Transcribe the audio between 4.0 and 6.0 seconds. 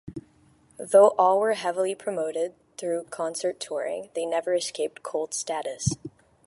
they never escaped cult status.